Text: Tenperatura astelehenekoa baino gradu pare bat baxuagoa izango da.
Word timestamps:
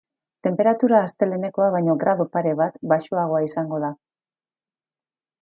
Tenperatura 0.45 1.01
astelehenekoa 1.07 1.67
baino 1.75 1.97
gradu 2.05 2.27
pare 2.39 2.55
bat 2.63 2.81
baxuagoa 2.95 3.43
izango 3.51 3.83
da. 3.87 3.93